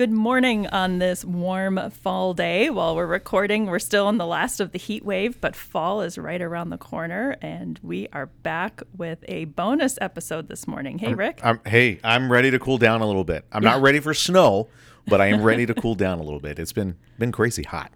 [0.00, 2.70] Good morning on this warm fall day.
[2.70, 6.16] While we're recording, we're still in the last of the heat wave, but fall is
[6.16, 10.96] right around the corner, and we are back with a bonus episode this morning.
[10.96, 11.40] Hey, Rick.
[11.42, 13.44] I'm, hey, I'm ready to cool down a little bit.
[13.52, 14.68] I'm not ready for snow,
[15.06, 16.58] but I am ready to cool down a little bit.
[16.58, 17.92] It's been been crazy hot.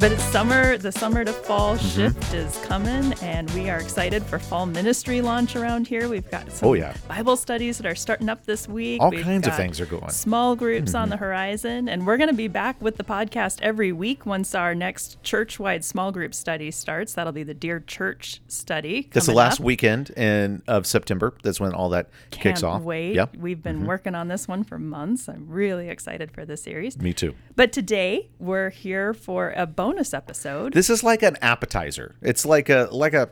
[0.00, 1.86] But it's summer, the summer to fall Mm-hmm.
[1.86, 6.08] shift is coming, and we are excited for fall ministry launch around here.
[6.08, 6.94] We've got some Oh, yeah.
[7.06, 9.00] Bible studies that are starting up this week.
[9.02, 10.08] All We've kinds of things are going.
[10.08, 11.24] Small groups on the Mm-hmm.
[11.24, 15.22] horizon, and we're going to be back with the podcast every week once our next
[15.22, 17.12] church-wide small group study starts.
[17.12, 19.10] That'll be the Dear Church study.
[19.12, 19.66] That's the last up.
[19.66, 21.34] weekend in of September.
[21.42, 22.82] That's when all that kicks Can't off.
[22.82, 23.16] Wait.
[23.16, 23.32] Yep.
[23.32, 23.42] Mm-hmm.
[23.42, 25.28] We've been working on this one for months.
[25.28, 26.96] I'm really excited for this series.
[26.98, 27.34] Me too.
[27.54, 30.72] But today we're here for a bonus episode.
[30.72, 32.14] This is like an appetizer.
[32.22, 33.30] It's like a like a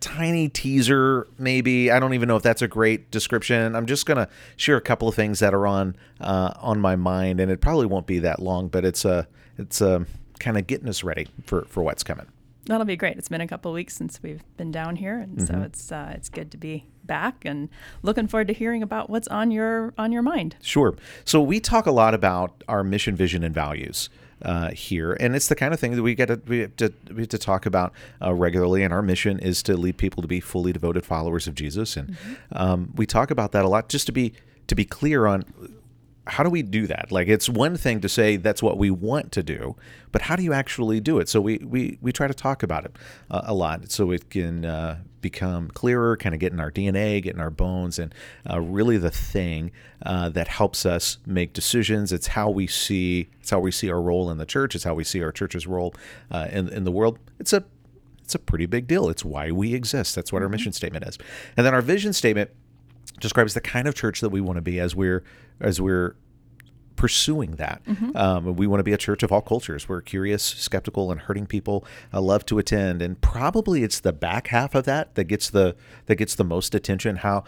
[0.00, 1.90] tiny teaser maybe.
[1.90, 3.74] I don't even know if that's a great description.
[3.74, 6.96] I'm just going to share a couple of things that are on uh, on my
[6.96, 9.26] mind and it probably won't be that long, but it's a
[9.58, 10.06] it's a
[10.38, 12.26] kind of getting us ready for for what's coming.
[12.66, 13.16] That'll be great.
[13.16, 15.46] It's been a couple of weeks since we've been down here, and Mm-hmm.
[15.60, 17.68] so it's uh, it's good to be back and
[18.02, 20.56] looking forward to hearing about what's on your on your mind.
[20.62, 20.96] Sure.
[21.24, 24.10] So we talk a lot about our mission, vision, and values
[24.46, 26.92] uh, here, and it's the kind of thing that we get to we have to,
[27.12, 27.92] we have to talk about
[28.24, 28.82] uh, regularly.
[28.84, 32.16] And our mission is to lead people to be fully devoted followers of Jesus, and
[32.52, 33.88] um, we talk about that a lot.
[33.88, 34.32] Just to be
[34.68, 35.44] to be clear on
[36.26, 37.12] how do we do that?
[37.12, 39.76] Like it's one thing to say that's what we want to do,
[40.10, 41.28] but how do you actually do it?
[41.28, 42.96] So we we, we try to talk about it
[43.30, 47.22] uh, a lot so it can uh, become clearer, kind of get in our DNA,
[47.22, 48.14] get in our bones, and
[48.50, 49.70] uh, really the thing
[50.04, 52.12] uh, that helps us make decisions.
[52.12, 54.74] It's how we see it's how we see our role in the church.
[54.74, 55.94] It's how we see our church's role
[56.30, 57.18] uh, in in the world.
[57.38, 57.64] It's a
[58.24, 59.08] it's a pretty big deal.
[59.08, 60.16] It's why we exist.
[60.16, 61.18] That's what our mission statement is,
[61.56, 62.50] and then our vision statement
[63.20, 65.22] describes the kind of church that we want to be as we're
[65.60, 66.16] as we're
[66.96, 67.82] pursuing that.
[68.16, 69.86] Um, we want to be a church of all cultures.
[69.88, 71.84] We're curious, skeptical, and hurting people.
[72.12, 75.76] Uh, love to attend, and probably it's the back half of that that gets the
[76.06, 77.16] that gets the most attention.
[77.16, 77.44] How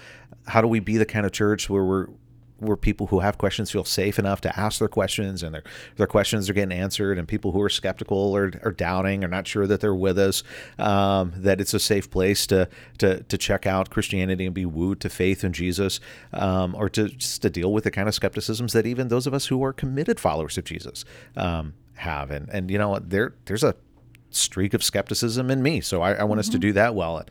[0.48, 2.08] how do we be the kind of church where we're
[2.58, 5.62] where people who have questions feel safe enough to ask their questions and their
[5.96, 9.46] their questions are getting answered and people who are skeptical or, or doubting or not
[9.46, 10.42] sure that they're with us
[10.78, 15.00] um, that it's a safe place to, to to check out Christianity and be wooed
[15.00, 16.00] to faith in Jesus
[16.32, 19.34] um, or to just to deal with the kind of skepticisms that even those of
[19.34, 21.04] us who are committed followers of Jesus
[21.36, 22.30] um, have.
[22.30, 23.74] And and you know there there's a
[24.30, 25.80] streak of skepticism in me.
[25.80, 27.24] So I, I want us to do that well.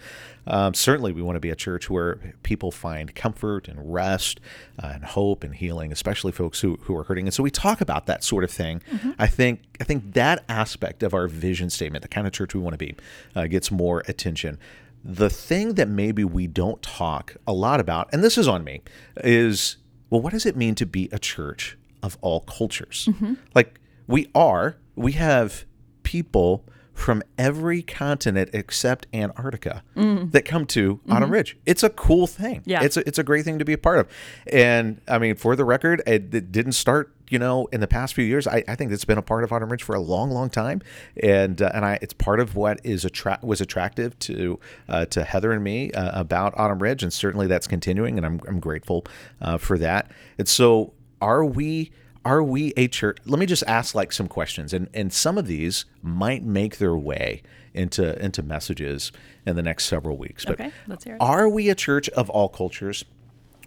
[0.48, 4.40] Um, certainly, we want to be a church where people find comfort and rest
[4.82, 7.28] uh, and hope and healing, especially folks who, who are hurting.
[7.28, 8.82] And so we talk about that sort of thing.
[9.20, 12.62] I think I think that aspect of our vision statement, the kind of church we
[12.62, 12.96] want to be,
[13.36, 14.58] uh, gets more attention.
[15.04, 18.82] The thing that maybe we don't talk a lot about, and this is on me,
[19.18, 19.78] is
[20.10, 23.10] well, what does it mean to be a church of all cultures?
[23.54, 25.66] Like we are, we have
[26.04, 26.66] people
[26.98, 31.56] from every continent except Antarctica that come to Autumn Ridge.
[31.64, 32.64] It's a cool thing.
[32.66, 32.82] Yeah.
[32.82, 34.08] It's a, it's a great thing to be a part of.
[34.52, 38.16] And I mean, for the record, it, it didn't start, you know, in the past
[38.16, 38.48] few years.
[38.48, 40.82] I, I think it's been a part of Autumn Ridge for a long, long time.
[41.22, 44.60] And uh, and I it's part of what is attra- was attractive to
[44.90, 47.04] uh, to Heather and me uh, about Autumn Ridge.
[47.04, 48.18] And certainly that's continuing.
[48.18, 49.06] And I'm, I'm grateful
[49.40, 50.10] uh, for that.
[50.40, 51.92] And so are we
[52.28, 55.46] are we a church let me just ask like some questions and and some of
[55.48, 57.42] these might make their way
[57.74, 59.12] into into messages
[59.46, 61.22] in the next several weeks but Okay, let's hear it.
[61.22, 63.06] are we a church of all cultures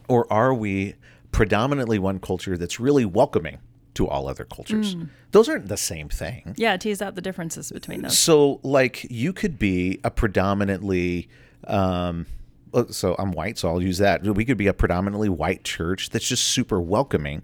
[0.08, 0.94] or are we
[1.32, 3.58] predominantly one culture that's really welcoming
[3.94, 4.96] to all other cultures
[5.32, 8.18] those aren't the same thing Yeah, tease out the differences between those.
[8.18, 11.28] so like you could be a predominantly
[11.66, 12.26] um
[12.72, 14.22] uh, so I'm white, so I'll use that.
[14.22, 17.42] We could be a predominantly white church that's just super welcoming,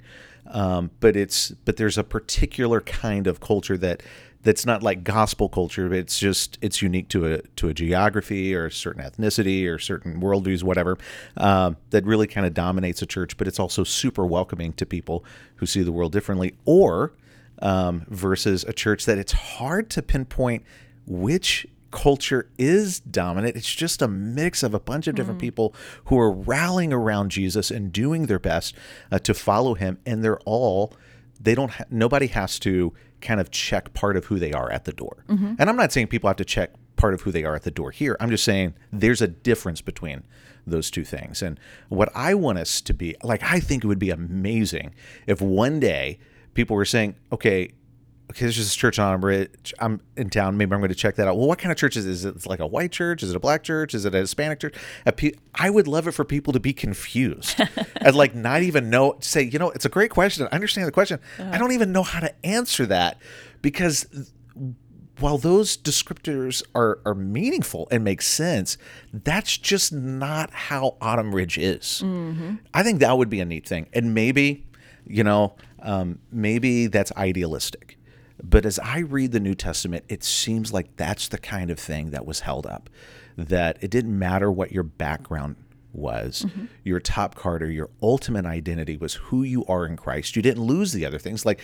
[0.51, 4.03] um, but it's but there's a particular kind of culture that
[4.43, 5.89] that's not like gospel culture.
[5.89, 9.79] But it's just it's unique to a to a geography or a certain ethnicity or
[9.79, 10.99] certain worldviews, whatever,
[11.37, 13.37] um, that really kind of dominates a church.
[13.37, 15.25] But it's also super welcoming to people
[15.57, 17.13] who see the world differently, or
[17.61, 20.63] um, versus a church that it's hard to pinpoint
[21.07, 23.57] which culture is dominant.
[23.57, 25.75] It's just a mix of a bunch of different people
[26.07, 28.75] who are rallying around Jesus and doing their best
[29.11, 30.93] uh, to follow him, and they're all
[31.41, 34.85] they don't ha- nobody has to kind of check part of who they are at
[34.85, 35.25] the door.
[35.29, 37.71] And I'm not saying people have to check part of who they are at the
[37.71, 38.17] door here.
[38.21, 40.25] I'm just saying there's a difference between
[40.67, 41.43] those two things.
[41.43, 44.95] And what I want us to be like, I think it would be amazing
[45.27, 46.19] if one day
[46.55, 47.73] people were saying, okay,
[48.31, 49.73] okay, there's just this church on Bridge.
[49.79, 50.57] I'm in town.
[50.57, 51.37] Maybe I'm going to check that out.
[51.37, 52.11] Well, what kind of church is it?
[52.11, 53.23] Is it like a white church?
[53.23, 53.95] Is it a black church?
[53.95, 54.75] Is it a Hispanic church?
[55.05, 57.61] A pe- I would love it for people to be confused
[57.97, 59.17] and like not even know.
[59.21, 60.49] Say, you know, it's a great question.
[60.51, 61.21] I understand the question.
[61.39, 63.19] I don't even know how to answer that
[63.63, 64.07] because
[65.19, 68.77] while those descriptors are, are meaningful and make sense,
[69.13, 72.03] that's just not how Autumn Ridge is.
[72.75, 73.87] I think that would be a neat thing.
[73.95, 74.67] And maybe,
[75.07, 77.96] you know, um, maybe that's idealistic.
[78.43, 82.11] But as I read the New Testament, it seems like that's the kind of thing
[82.11, 82.91] that was held up.
[83.37, 85.57] That it didn't matter what your background
[85.97, 86.67] was, mm-hmm.
[86.85, 90.37] your top card or your ultimate identity was who you are in Christ.
[90.37, 91.47] You didn't lose the other things.
[91.47, 91.61] Like,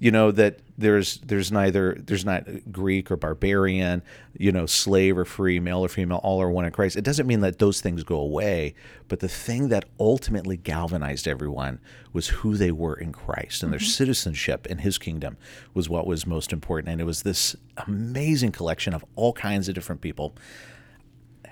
[0.00, 4.02] you know, that there's there's neither there's not Greek or barbarian,
[4.36, 6.96] you know, slave or free, male or female, all are one in Christ.
[6.96, 8.74] It doesn't mean that those things go away,
[9.08, 11.78] but the thing that ultimately galvanized everyone
[12.12, 13.86] was who they were in Christ and their mm-hmm.
[13.86, 15.36] citizenship in his kingdom
[15.74, 16.90] was what was most important.
[16.90, 17.54] And it was this
[17.86, 20.34] amazing collection of all kinds of different people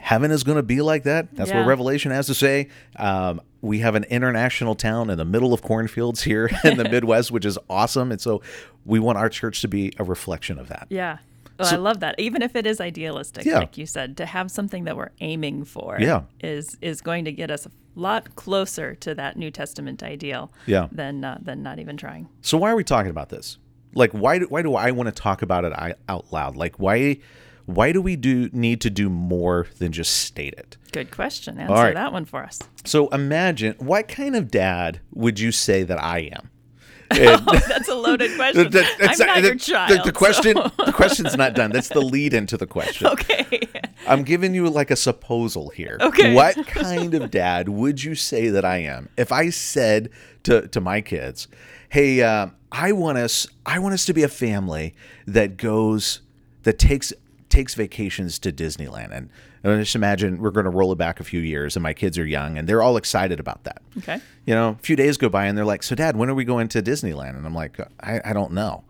[0.02, 1.34] heaven is going to be like that.
[1.34, 1.60] That's Yeah.
[1.60, 2.69] what Revelation has to say.
[2.96, 7.31] Um, we have an international town in the middle of cornfields here in the Midwest,
[7.31, 8.10] which is awesome.
[8.10, 8.43] And so
[8.84, 10.88] we want our church to be a reflection of that.
[10.90, 11.19] Yeah.
[11.58, 12.19] Well, I love that.
[12.19, 13.58] Even if it is idealistic, Yeah.
[13.60, 16.22] like you said, to have something that we're aiming for Yeah.
[16.43, 20.88] is is going to get us a lot closer to that New Testament ideal Yeah.
[20.90, 22.28] than uh, than not even trying.
[22.40, 23.58] So why are we talking about this?
[23.94, 25.72] Like, why do, why do I want to talk about it
[26.08, 26.56] out loud?
[26.56, 27.19] Like, why
[27.67, 30.76] why do we do need to do more than just state it?
[30.93, 31.59] Good question.
[31.59, 31.94] Answer right.
[31.94, 32.59] that one for us.
[32.85, 36.50] So imagine what kind of dad would you say that I am?
[37.12, 38.64] That's a loaded question.
[38.64, 40.05] The- the- I'm not the- your the- child.
[40.05, 41.70] The, question, so- the question's not done.
[41.70, 43.06] That's the lead into the question.
[43.09, 43.61] okay.
[44.06, 45.97] I'm giving you like a supposal here.
[46.00, 46.35] Okay.
[46.35, 49.08] What kind of dad would you say that I am?
[49.17, 50.11] If I said
[50.44, 51.47] to to my kids,
[51.91, 54.94] "Hey, uh, I want us, I want us to be a family
[55.26, 56.20] that goes,
[56.65, 57.12] that takes
[57.52, 59.28] takes vacations to Disneyland," and,
[59.62, 62.19] and just imagine we're going to roll it back a few years, and my kids
[62.19, 63.82] are young, and they're all excited about that.
[63.99, 64.20] Okay.
[64.46, 66.44] You know, a few days go by, and they're like, "So, Dad, when are we
[66.44, 68.84] going to Disneyland?" And I'm like, "I, I don't know."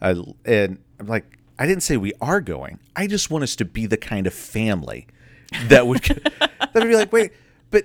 [0.00, 2.80] Uh, and I'm like, I didn't say we are going.
[2.96, 5.06] I just want us to be the kind of family
[5.68, 6.02] that would
[6.40, 7.32] that would be like, wait,
[7.70, 7.84] but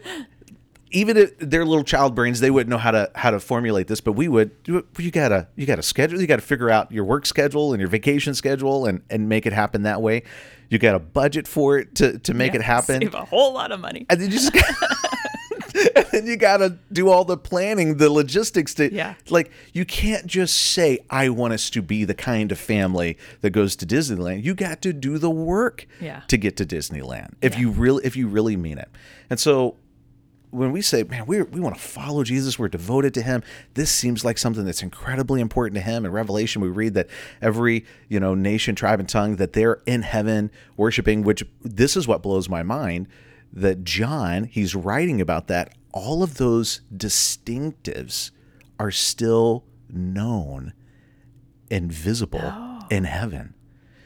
[0.92, 4.02] even if their little child brains, they wouldn't know how to how to formulate this,
[4.02, 4.52] but we would.
[4.66, 6.20] You gotta you gotta schedule.
[6.20, 9.54] You gotta figure out your work schedule and your vacation schedule and and make it
[9.54, 10.24] happen that way.
[10.70, 13.02] You got to budget for it to to make it happen.
[13.02, 14.06] Save a whole lot of money.
[14.10, 14.54] And then you just
[15.96, 19.16] and then you gotta do all the planning, the logistics to Yeah.
[19.30, 23.52] like you can't just say, I want us to be the kind of family that
[23.52, 24.44] goes to Disneyland.
[24.44, 26.22] You got to do the work Yeah.
[26.28, 27.34] to get to Disneyland.
[27.42, 27.62] If Yeah.
[27.62, 28.90] you really if you really mean it.
[29.30, 29.76] And so
[30.52, 33.44] when we say, man, we we want to follow Jesus, we're devoted to him.
[33.76, 36.06] This seems like something that's incredibly important to him.
[36.06, 37.08] In Revelation, we read that
[37.42, 42.08] every, you know, nation, tribe, and tongue that they're in heaven worshiping, which this is
[42.08, 43.08] what blows my mind.
[43.52, 45.74] That John, he's writing about that.
[45.92, 48.32] All of those distinctives
[48.80, 50.74] are still known
[51.72, 52.82] and visible oh.
[52.90, 53.56] in heaven.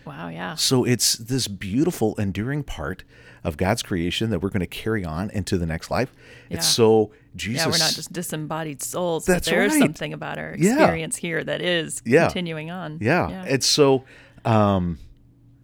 [0.06, 0.30] Wow.
[0.30, 0.56] Yeah.
[0.56, 3.04] So it's this beautiful, enduring part
[3.44, 6.14] of God's creation that we're going to carry on into the next life.
[6.50, 6.58] Yeah.
[6.58, 7.66] It's so Jesus.
[7.66, 9.26] Yeah, we're not just disembodied souls.
[9.26, 9.82] That's but there is right.
[9.82, 10.74] something about our Yeah.
[10.74, 12.26] experience here that is Yeah.
[12.26, 13.00] continuing on.
[13.02, 14.04] Yeah, it's so.
[14.46, 15.00] Um,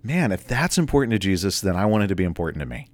[0.02, 2.88] man, if that's important to Jesus, then I want it to be important to me.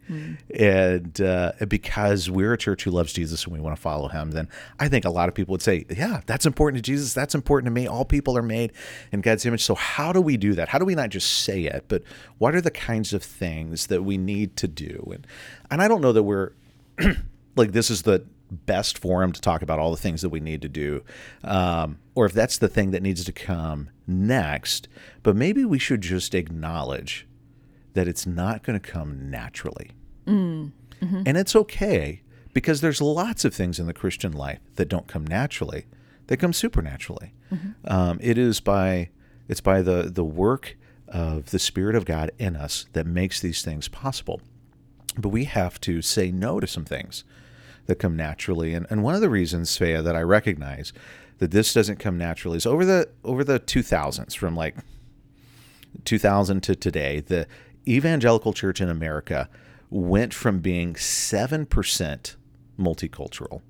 [0.60, 4.32] And uh, because we're a church who loves Jesus and we want to follow him,
[4.32, 7.14] then I think a lot of people would say, yeah, that's important to Jesus.
[7.14, 7.88] That's important to me.
[7.88, 8.74] All people are made
[9.12, 9.64] in God's image.
[9.64, 10.70] So, how do we do that?
[10.70, 12.02] How do we not just say it, but
[12.40, 15.12] what are the kinds of things that we need to do?
[15.14, 15.28] And,
[15.70, 16.54] and I don't know that we're
[17.56, 20.62] like this is the best forum to talk about all the things that we need
[20.62, 21.04] to do,
[21.44, 24.88] um, or if that's the thing that needs to come next.
[25.24, 27.28] But maybe we should just acknowledge
[27.94, 29.92] that it's not going to come naturally,
[31.28, 32.22] and it's okay
[32.54, 35.86] because there's lots of things in the Christian life that don't come naturally;
[36.28, 37.34] they come supernaturally.
[37.86, 39.10] Um, it is by
[39.48, 43.62] it's by the the work of the Spirit of God in us that makes these
[43.62, 44.42] things possible.
[45.18, 47.24] But we have to say no to some things
[47.86, 48.74] that come naturally.
[48.74, 50.94] And, and one of the reasons, Svea, that I recognize
[51.38, 54.76] that this doesn't come naturally is over the over the 2000s, from like
[56.06, 57.48] 2000 to today, the
[57.88, 59.50] evangelical church in America
[59.90, 62.36] went from being 7%
[62.80, 63.62] multicultural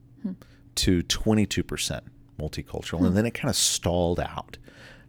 [0.75, 2.01] to 22%
[2.39, 3.05] multicultural.
[3.05, 4.57] And then it kind of stalled out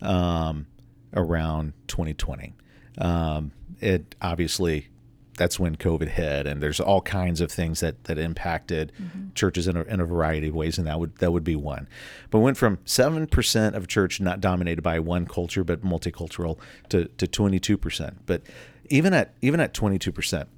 [0.02, 0.66] um,
[1.14, 2.54] around 2020.
[2.98, 4.88] Um, it obviously
[5.36, 9.28] that's when COVID hit, and there's all kinds of things that that impacted mm-hmm.
[9.34, 11.88] churches in a, in a variety of ways, and that would that would be one.
[12.30, 17.06] But went from seven percent of church not dominated by one culture but multicultural to
[17.06, 18.18] to twenty two percent.
[18.26, 18.42] But
[18.88, 20.48] even at even at twenty two percent,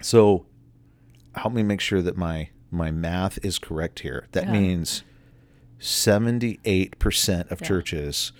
[0.00, 0.46] so
[1.34, 4.26] help me make sure that my my math is correct here.
[4.32, 4.52] That Yeah.
[4.52, 5.04] means
[5.78, 7.68] seventy eight percent of Yeah.
[7.68, 8.32] churches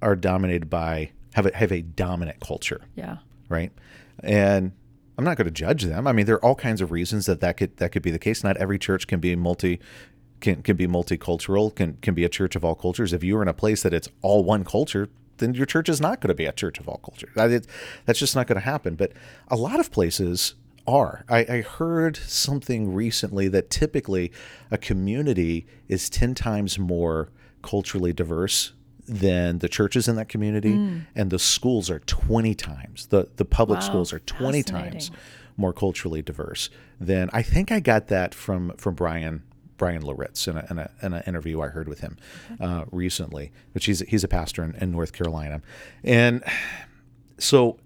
[0.00, 3.18] are dominated by have a, have a dominant culture Yeah.
[3.48, 3.72] right?
[4.22, 4.72] And
[5.18, 6.06] I'm not going to judge them.
[6.06, 8.18] I mean, there are all kinds of reasons that that could that could be the
[8.18, 8.42] case.
[8.42, 9.80] Not every church can be multi
[10.40, 11.74] can can be multicultural.
[11.74, 13.12] Can can be a church of all cultures.
[13.12, 16.00] If you are in a place that it's all one culture, then your church is
[16.00, 17.30] not going to be a church of all cultures.
[17.34, 18.94] That's just not going to happen.
[18.94, 19.12] But
[19.48, 20.54] a lot of places
[20.86, 21.24] are.
[21.28, 24.32] I, I heard something recently that typically
[24.70, 27.30] a community is ten times more
[27.62, 28.72] culturally diverse
[29.06, 33.06] than the churches in that community, and the schools are twenty times.
[33.06, 35.10] the The public Wow, schools are twenty times
[35.56, 39.42] more culturally diverse than I think I got that from from Bryan
[39.76, 42.16] Bryan Loritts in, a, in, a, in an interview I heard with him
[42.60, 45.60] uh, recently, which he's he's a pastor in, in North Carolina,
[46.04, 46.42] and
[47.38, 47.78] so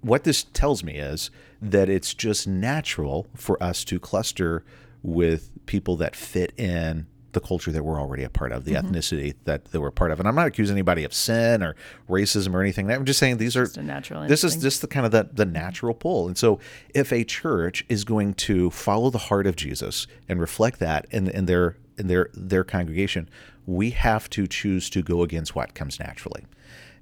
[0.00, 4.64] what this tells me is that it's just natural for us to cluster
[5.02, 8.94] with people that fit in the culture that we're already a part of, the mm-hmm.
[8.94, 10.20] ethnicity that, that we're part of.
[10.20, 11.74] And I'm not accusing anybody of sin or
[12.08, 12.90] racism or anything.
[12.90, 15.44] I'm just saying these are a natural this is just the kind of the, the
[15.44, 15.52] mm-hmm.
[15.52, 16.26] natural pull.
[16.28, 16.58] And so
[16.94, 21.28] if a church is going to follow the heart of Jesus and reflect that in,
[21.28, 23.28] in their in their their congregation,
[23.66, 26.44] we have to choose to go against what comes naturally.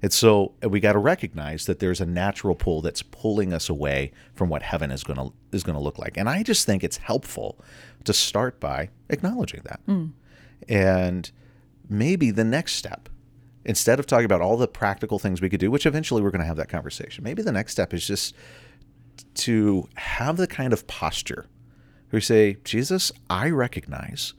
[0.01, 4.11] And so we got to recognize that there's a natural pull that's pulling us away
[4.33, 6.17] from what heaven is going to is going to look like.
[6.17, 7.59] And I just think it's helpful
[8.05, 9.79] to start by acknowledging that.
[9.87, 10.11] Mm.
[10.67, 11.31] And
[11.89, 13.09] maybe the next step,
[13.65, 16.41] instead of talking about all the practical things we could do, which eventually we're going
[16.41, 18.35] to have that conversation, maybe the next step is just
[19.35, 21.47] to have the kind of posture
[22.09, 24.33] where you say, Jesus, I recognize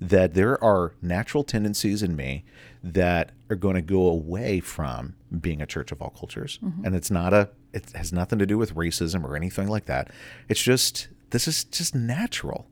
[0.00, 2.44] that there are natural tendencies in me
[2.82, 6.58] that are going to go away from being a church of all cultures.
[6.62, 6.86] Mm-hmm.
[6.86, 10.10] And it's not a, it has nothing to do with racism or anything like that.
[10.48, 12.66] It's just, this is just natural.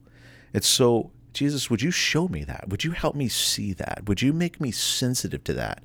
[0.55, 2.68] It's so, Jesus, would you show me that?
[2.68, 4.02] Would you help me see that?
[4.06, 5.82] Would you make me sensitive to that?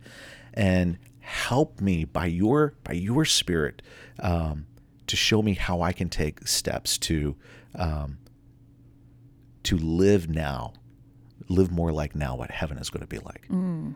[0.54, 3.82] And help me by your by your spirit
[4.20, 4.66] um,
[5.08, 7.36] to show me how I can take steps to
[7.76, 8.18] um,
[9.64, 10.74] to live now,
[11.50, 13.46] live more like now what heaven is going to be like.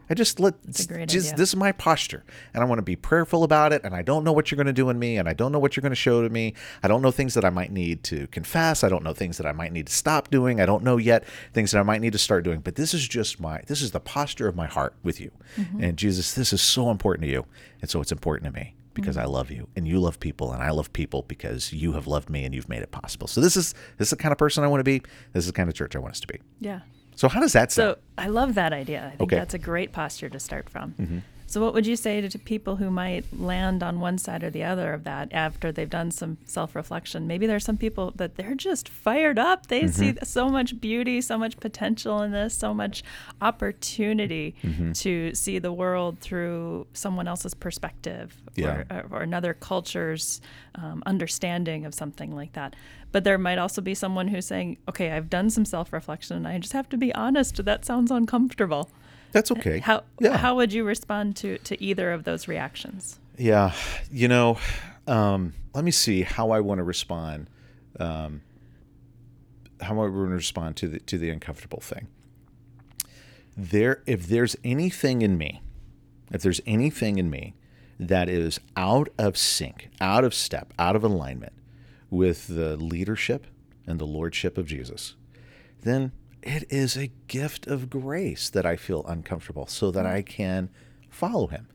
[0.10, 1.08] I just let Mm.
[1.08, 2.24] just this is my posture,
[2.54, 3.82] and I want to be prayerful about it.
[3.84, 5.60] And I don't know what you're going to do in me, and I don't know
[5.60, 6.54] what you're going to show to me.
[6.84, 8.84] I don't know things that I might need to confess.
[8.84, 10.60] I don't know things that I might need to stop doing.
[10.62, 11.24] I don't know yet
[11.54, 12.60] things that I might need to start doing.
[12.62, 15.84] But this is just my this is the posture of my heart with you, Mm-hmm.
[15.84, 17.46] and Jesus, this is so important to you,
[17.82, 19.25] and so it's important to me because Mm-hmm.
[19.25, 22.30] I love you and you love people and I love people because you have loved
[22.32, 23.27] me and you've made it possible.
[23.27, 25.00] So this is this is the kind of person I want to be.
[25.34, 26.39] This is the kind of church I want us to be.
[26.60, 26.80] Yeah.
[27.18, 27.96] So how does that sound?
[27.96, 29.00] So I love that idea.
[29.00, 29.36] I think Okay.
[29.36, 29.42] Mm-hmm.
[29.42, 31.24] that's a great posture to start from.
[31.50, 34.50] So, what would you say to, to people who might land on one side or
[34.50, 37.25] the other of that after they've done some self reflection?
[37.25, 39.68] Maybe there's some people that they're just fired up.
[39.68, 40.25] They see Mm-hmm.
[40.25, 43.01] so much beauty, so much potential in this, so much
[43.42, 44.92] opportunity Mm-hmm.
[44.94, 48.84] to see the world through someone else's perspective Yeah.
[48.89, 50.42] or, or another culture's
[50.75, 52.75] um, understanding of something like that.
[53.12, 56.48] But there might also be someone who's saying, okay, I've done some self reflection and
[56.48, 58.89] I just have to be honest, that sounds uncomfortable.
[59.31, 59.79] That's okay.
[59.79, 60.38] How, yeah.
[60.38, 63.19] how would you respond to, to either of those reactions?
[63.38, 63.74] Yeah,
[64.12, 64.57] you know,
[65.05, 67.50] um, let me see how I want to respond.
[68.00, 68.41] Um,
[69.81, 72.07] how I want to respond to the to the uncomfortable thing.
[73.55, 75.62] There, if there's anything in me,
[76.31, 77.55] if there's anything in me
[78.00, 81.53] that is out of sync, out of step, out of alignment
[82.10, 83.48] with the leadership
[83.86, 85.15] and the lordship of Jesus,
[85.81, 90.12] then it is a gift of grace that I feel uncomfortable so that mm.
[90.12, 90.70] I can
[91.10, 91.67] follow him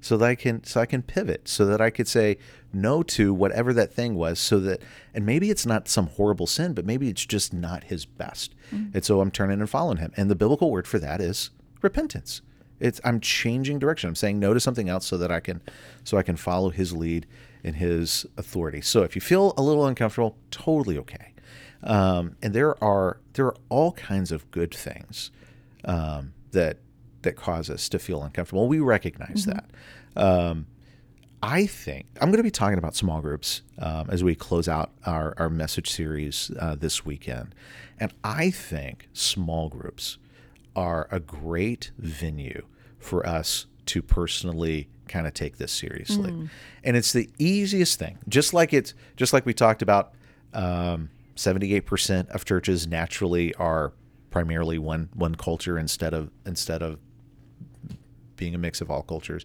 [0.00, 2.38] so that I can so I can pivot so that I could say
[2.72, 4.82] no to whatever that thing was so that
[5.14, 8.54] and maybe it's not some horrible sin but maybe it's just not his best.
[8.72, 8.94] Mm.
[8.94, 10.12] And so I'm turning and following him.
[10.16, 11.50] And the biblical word for that is
[11.82, 12.42] repentance.
[12.78, 14.08] It's I'm changing direction.
[14.08, 15.60] I'm saying no to something else so that I can
[16.04, 17.26] so I can follow his lead
[17.62, 18.80] and his authority.
[18.80, 21.29] So if you feel a little uncomfortable totally okay
[21.82, 25.30] um, and there are there are all kinds of good things
[25.84, 26.78] um, that
[27.22, 28.66] that cause us to feel uncomfortable.
[28.68, 29.70] We recognize that.
[30.16, 30.66] Um,
[31.42, 34.90] I think I'm going to be talking about small groups um, as we close out
[35.06, 37.54] our, our message series uh, this weekend.
[37.98, 40.18] And I think small groups
[40.76, 42.66] are a great venue
[42.98, 46.30] for us to personally kind of take this seriously.
[46.84, 48.18] And it's the easiest thing.
[48.28, 50.12] Just like it's just like we talked about
[50.52, 51.08] um,
[51.40, 53.92] 78% of churches naturally are
[54.30, 56.98] primarily one one culture instead of instead of
[58.36, 59.44] being a mix of all cultures.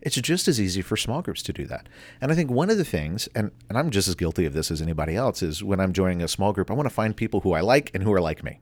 [0.00, 1.88] It's just as easy for small groups to do that.
[2.20, 4.70] And I think one of the things, and, and I'm just as guilty of this
[4.72, 7.40] as anybody else, is when I'm joining a small group, I want to find people
[7.40, 8.58] who I like and who are like me.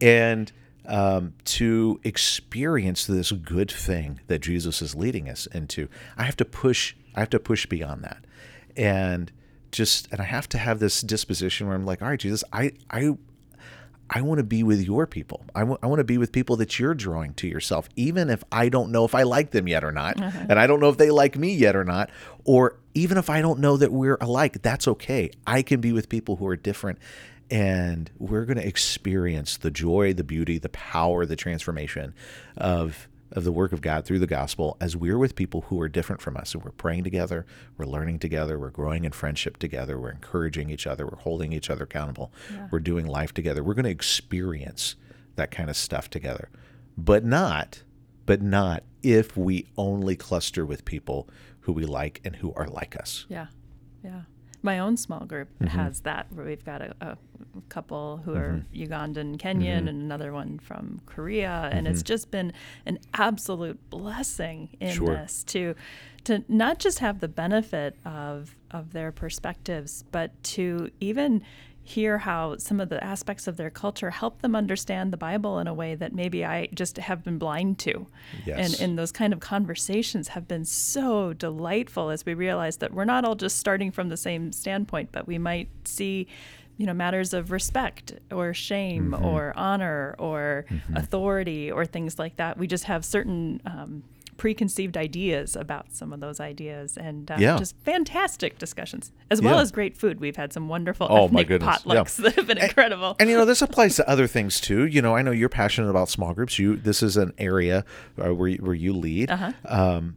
[0.00, 0.50] And
[0.86, 6.44] um, to experience this good thing that Jesus is leading us into, I have to
[6.46, 8.24] push, I have to push beyond that.
[8.74, 9.30] And
[9.72, 12.72] just, and I have to have this disposition where I'm like, all right, Jesus, I,
[12.90, 13.16] I,
[14.14, 15.42] I want to be with your people.
[15.54, 18.92] I want to be with people that you're drawing to yourself, even if I don't
[18.92, 20.18] know if I like them yet or not.
[20.18, 20.50] Mm-hmm.
[20.50, 22.10] And I don't know if they like me yet or not.
[22.44, 25.30] Or even if I don't know that we're alike, that's okay.
[25.46, 26.98] I can be with people who are different.
[27.50, 32.14] And we're going to experience the joy, the beauty, the power, the transformation
[32.58, 35.88] of of the work of God through the gospel as we're with people who are
[35.88, 37.46] different from us and we're praying together,
[37.76, 41.70] we're learning together, we're growing in friendship together, we're encouraging each other, we're holding each
[41.70, 42.32] other accountable,
[42.70, 43.62] we're doing life together.
[43.62, 44.96] We're going to experience
[45.36, 46.50] that kind of stuff together.
[46.96, 47.82] But not
[48.26, 51.28] but not if we only cluster with people
[51.60, 53.26] who we like and who are like us.
[53.28, 53.46] Yeah,
[54.04, 54.22] yeah.
[54.62, 55.66] My own small group Mm-hmm.
[55.78, 57.18] has that where we've got a, a
[57.68, 58.92] couple who are Mm-hmm.
[58.92, 62.52] Ugandan, Kenyan, and another one from Korea, and it's just been
[62.86, 65.04] an absolute blessing in Mm-hmm.
[65.04, 65.14] Sure.
[65.14, 65.74] this to
[66.24, 71.42] to not just have the benefit of of their perspectives, but to even
[71.84, 75.66] hear how some of the aspects of their culture help them understand the Bible in
[75.66, 78.06] a way that maybe I just have been blind to.
[78.46, 78.72] Yes.
[78.74, 83.04] And and those kind of conversations have been so delightful as we realize that we're
[83.04, 86.26] not all just starting from the same standpoint, but we might see
[86.78, 89.24] you know matters of respect or shame Mm-hmm.
[89.24, 94.02] or honor or authority or things like that we just have certain um,
[94.42, 97.56] preconceived ideas about some of those ideas and uh, Yeah.
[97.58, 99.60] just fantastic discussions as well Yeah.
[99.62, 101.82] as great food we've had some wonderful Oh, my ethnic goodness.
[101.86, 101.94] Yeah.
[101.94, 104.84] potlucks that have been incredible And you know, this applies to other things too.
[104.84, 106.58] You know, I know you're passionate about small groups.
[106.58, 107.84] You this is an area
[108.20, 109.30] uh, where you, where you lead.
[109.30, 109.52] Uh-huh.
[109.64, 110.16] Um,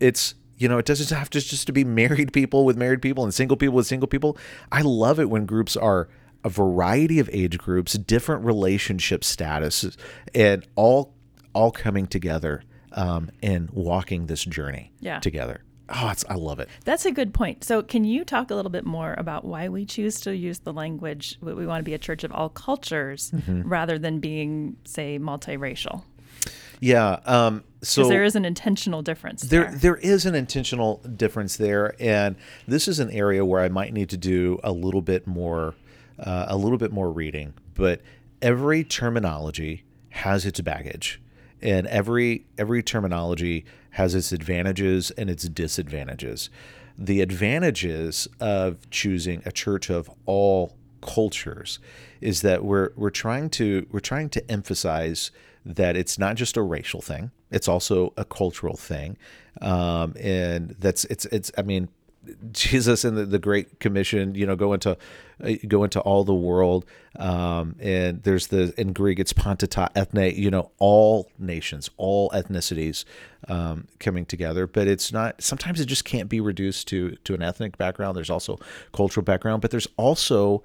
[0.00, 3.22] it's you know, it doesn't have to just to be married people with married people
[3.22, 4.36] and single people with single people.
[4.72, 6.08] I love it when groups are
[6.42, 9.96] a variety of age groups, different relationship statuses,
[10.34, 11.14] and all
[11.54, 15.18] all coming together um, and walking this journey Yeah.
[15.20, 15.62] together.
[15.92, 16.68] Oh, it's I love it.
[16.84, 17.64] That's a good point.
[17.64, 20.72] So, can you talk a little bit more about why we choose to use the
[20.72, 23.62] language we want to be a church of all cultures Mm-hmm.
[23.68, 26.04] rather than being, say, multiracial?
[26.80, 27.18] Yeah.
[27.26, 29.78] Um, so there is an intentional difference there there.
[29.78, 32.36] there is an intentional difference there and
[32.68, 35.74] this is an area where i might need to do a little bit more
[36.18, 38.02] uh, a little bit more reading but
[38.42, 41.22] every terminology has its baggage
[41.62, 46.50] and every every terminology has its advantages and its disadvantages.
[46.96, 51.78] The advantages of choosing a church of all cultures
[52.20, 55.30] is that we're we're trying to we're trying to emphasize
[55.64, 59.16] that it's not just a racial thing it's also a cultural thing.
[59.60, 61.88] Um, and that's it's it's i mean
[62.52, 64.96] jesus and the, the great commission you know go into
[65.42, 66.84] uh, go into all the world
[67.18, 72.28] um, and there's the in greek it's panta ta ethne you know all nations all
[72.30, 73.04] ethnicities
[73.48, 74.66] um, coming together.
[74.66, 78.16] But it's not sometimes it just can't be reduced to to an ethnic background.
[78.16, 78.58] There's also
[78.92, 80.62] cultural background but there's also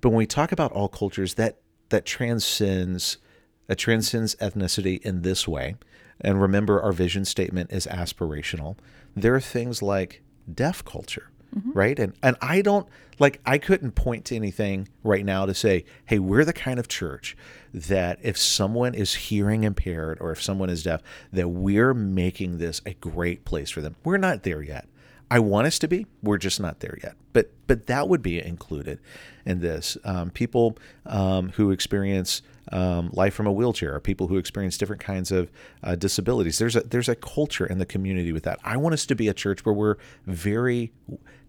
[0.00, 3.18] but when we talk about all cultures that that transcends
[3.66, 5.76] that transcends ethnicity in this way.
[6.20, 8.76] And remember our vision statement is aspirational.
[9.14, 10.22] There are things like
[10.54, 11.72] deaf culture mm-hmm.
[11.72, 11.98] right?
[11.98, 12.86] And and I don't
[13.18, 16.88] like I couldn't point to anything right now to say hey we're the kind of
[16.88, 17.36] church
[17.72, 22.80] that if someone is hearing impaired or if someone is deaf that we're making this
[22.86, 23.96] a great place for them.
[24.04, 24.88] We're not there yet
[25.30, 26.06] I want us to be.
[26.22, 27.16] We're just not there yet.
[27.32, 29.00] But but that would be included
[29.44, 29.98] in this.
[30.04, 35.02] Um, people um, who experience um, life from a wheelchair, or people who experience different
[35.02, 35.50] kinds of
[35.82, 36.58] uh, disabilities.
[36.58, 38.58] There's a there's a culture in the community with that.
[38.64, 40.92] I want us to be a church where we're very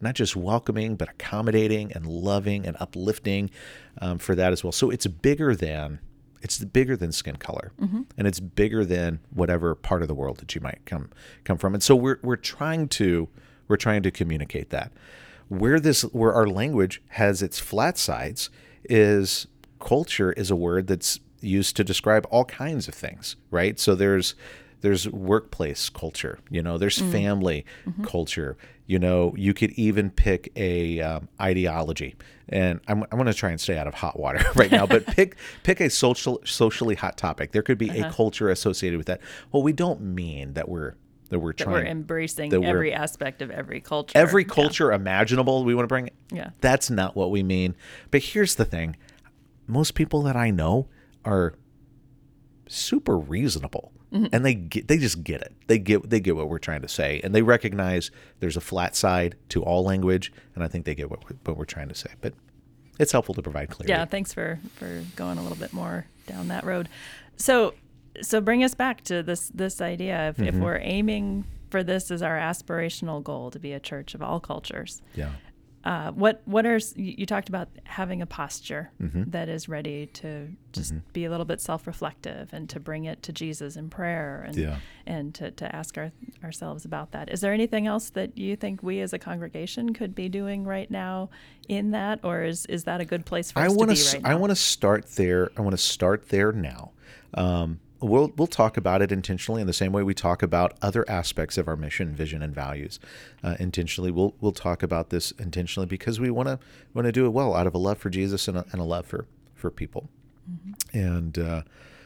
[0.01, 3.49] not just welcoming, but accommodating and loving and uplifting
[4.01, 4.71] um, for that as well.
[4.71, 5.99] So it's bigger than
[6.41, 7.71] it's bigger than skin color
[8.15, 11.09] and it's bigger than whatever part of the world that you might come
[11.43, 13.27] come from and so we're we're trying to
[13.67, 14.91] we're trying to communicate that
[15.49, 18.49] where this where our language has its flat sides
[18.85, 19.47] is
[19.79, 24.35] culture is a word that's used to describe all kinds of things right so there's
[24.81, 26.37] there's workplace culture.
[26.51, 27.11] You know, there's Mm.
[27.11, 28.03] family Mm-hmm.
[28.03, 28.57] culture.
[28.85, 32.15] You know, you could even pick a um, ideology.
[32.47, 35.07] And I'm, I'm going to try and stay out of hot water right now, but
[35.17, 37.53] pick pick a social socially hot topic.
[37.53, 38.07] There could be Uh-huh.
[38.09, 39.19] a culture associated with that.
[39.51, 40.93] Well, we don't mean that we're
[41.27, 44.17] that we're That trying we're embracing that we're- every aspect of every culture.
[44.17, 44.53] every Yeah.
[44.53, 46.49] culture imaginable we want to bring Yeah.
[46.61, 47.75] that's not what we mean
[48.11, 48.95] but here's the thing
[49.67, 50.87] most people that i know
[51.25, 51.53] are
[52.67, 54.27] super reasonable Mm-hmm.
[54.31, 56.87] and they get they just get it they get they get what we're trying to
[56.87, 58.09] say and they recognize
[58.39, 61.57] there's a flat side to all language and i think they get what we're, what
[61.57, 62.33] we're trying to say but
[62.99, 66.47] it's helpful to provide clarity Yeah, thanks for for going a little bit more down
[66.47, 66.87] that road.
[67.35, 67.73] So
[68.21, 70.47] so bring us back to this this idea if, Mm-hmm.
[70.47, 74.39] if we're aiming for this as our aspirational goal to be a church of all
[74.39, 75.01] cultures.
[75.15, 75.31] yeah
[75.83, 79.23] Uh, what what are you, talked about having a posture Mm-hmm.
[79.31, 83.31] that is ready to just be a little bit self-reflective and to bring it to
[83.31, 84.77] Jesus in prayer and Yeah.
[85.05, 86.11] and to, to ask our,
[86.43, 87.29] ourselves about that.
[87.29, 90.89] Is there anything else that you think we as a congregation could be doing right
[90.91, 91.29] now
[91.69, 94.03] in that, or is is that a good place for I us want to to.
[94.03, 94.31] be right now?
[94.31, 95.51] I want to start there.
[95.57, 96.91] I want to start there now.
[97.33, 101.09] Um, we'll we'll talk about it intentionally in the same way we talk about other
[101.09, 102.99] aspects of our mission, vision, and values.
[103.43, 106.59] Uh, intentionally, we'll we'll talk about this intentionally because we want to
[106.93, 108.83] want to do it well out of a love for Jesus and a, and a
[108.85, 110.09] love for for people.
[110.93, 111.63] And uh,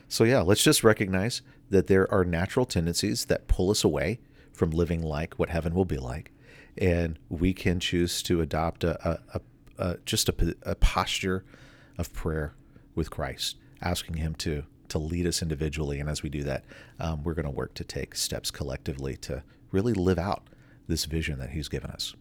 [0.08, 4.20] so, yeah, let's just recognize that there are natural tendencies that pull us away
[4.52, 6.32] from living like what heaven will be like,
[6.78, 9.42] and we can choose to adopt a, a,
[9.78, 11.46] a, just a posture
[11.98, 12.54] of prayer
[12.94, 16.64] with Christ, asking Him to to lead us individually, and as we do that,
[17.00, 20.48] um, we're going to work to take steps collectively to really live out
[20.88, 22.16] this vision that He's given us.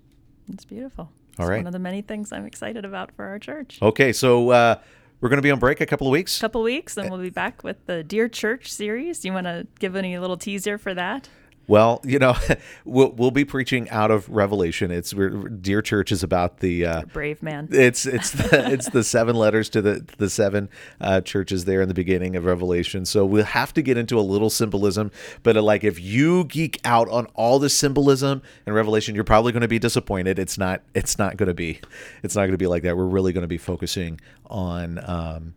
[0.52, 1.11] It's beautiful.
[1.38, 1.59] All it's right.
[1.59, 3.78] one of the many things I'm excited about for our church.
[3.80, 4.76] Okay, so uh,
[5.20, 6.38] we're going to be on break a couple of weeks.
[6.38, 9.20] couple of weeks and we'll be back with the Dear Church series.
[9.20, 11.28] Do you want to give any little teaser for that?
[11.70, 12.35] Well, you know,
[12.85, 14.90] we'll we'll be preaching out of Revelation.
[14.90, 17.68] It's we're, Dear Church is about the uh, Brave man.
[17.70, 20.68] it's it's the, it's the seven letters to the the seven
[21.00, 23.06] uh, churches there in the beginning of Revelation.
[23.06, 25.12] So we'll have to get into a little symbolism.
[25.44, 29.52] But uh, like if you geek out on all the symbolism in Revelation, you're probably
[29.52, 30.40] going to be disappointed.
[30.40, 31.80] It's not it's not going to be
[32.24, 32.96] it's not going to be like that.
[32.96, 34.98] We're really going to be focusing on.
[35.09, 35.54] Um,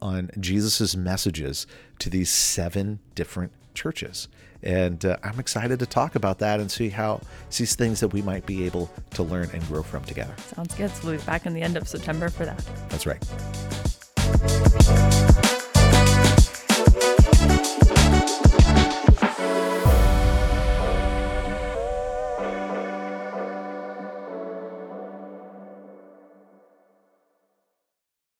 [0.00, 1.64] on Jesus's messages
[2.00, 4.26] to these seven different churches.
[4.62, 7.20] And uh, I'm excited to talk about that and see how
[7.50, 10.34] see things that we might be able to learn and grow from together.
[10.54, 10.90] Sounds good.
[10.90, 12.64] So we'll be back in the end of September for that.
[12.88, 13.22] That's right.